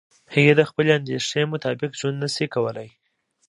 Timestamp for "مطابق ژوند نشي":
1.53-2.45